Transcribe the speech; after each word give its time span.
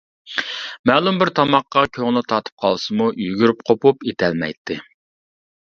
مەلۇم 0.89 1.19
بىر 1.23 1.31
تاماققا 1.41 1.83
كۆڭلى 1.99 2.23
تارتىپ 2.33 2.65
قالسىمۇ 2.67 3.11
يۈگۈرۈپ 3.27 3.65
قوپۇپ 3.71 4.11
ئېتەلمەيتتى. 4.11 4.85